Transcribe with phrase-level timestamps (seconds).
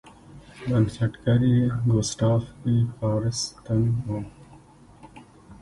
[0.69, 4.07] بنسټګر یې ګوسټاف ای کارستن و.